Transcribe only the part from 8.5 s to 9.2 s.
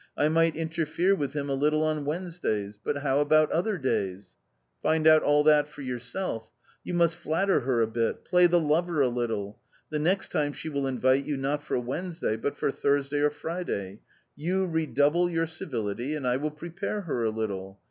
lover a